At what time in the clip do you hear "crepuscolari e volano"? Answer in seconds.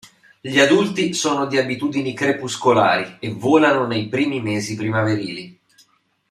2.15-3.85